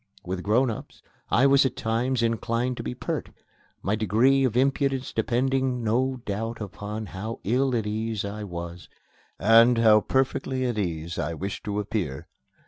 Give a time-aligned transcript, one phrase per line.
[0.25, 3.29] With grown ups, I was at times inclined to be pert,
[3.83, 8.89] my degree of impudence depending no doubt upon how ill at ease I was
[9.37, 12.27] and how perfectly at ease I wished to appear.